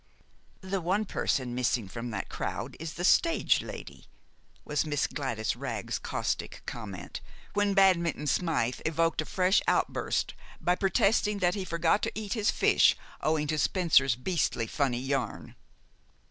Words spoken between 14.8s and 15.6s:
yarn.